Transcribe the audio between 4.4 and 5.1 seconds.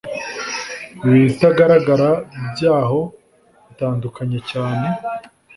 cyane